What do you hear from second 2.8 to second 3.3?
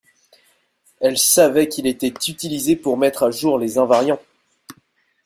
mettre à